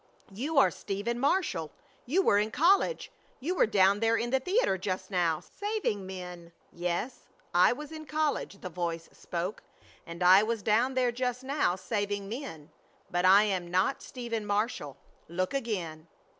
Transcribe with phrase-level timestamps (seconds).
[0.31, 1.69] You are Stephen Marshall.
[2.07, 3.11] You were in college.
[3.39, 8.07] You were down there in the theater just now, saving men." "Yes, I was in
[8.07, 9.61] college," the Voice spoke,
[10.07, 12.71] "and I was down there just now, saving men.
[13.11, 14.97] But I am not Stephen Marshall.
[15.29, 16.07] Look again."